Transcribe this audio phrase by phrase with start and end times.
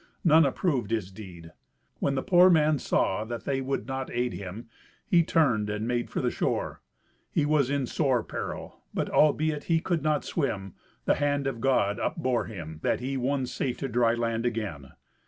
[0.23, 1.51] None approved his deed.
[1.99, 4.67] When the poor man saw that they would not aid him,
[5.05, 6.81] he turned and made for the shore.
[7.31, 8.81] He was in sore peril.
[8.95, 10.73] But, albeit he could not swim,
[11.05, 14.93] the hand of God upbore him, that he won safe to the dry land again.